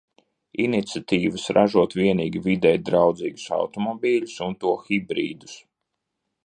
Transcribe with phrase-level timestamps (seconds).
[0.61, 5.59] Iniciatīvas ražot vienīgi videi draudzīgus automobiļus un to hibrīdus.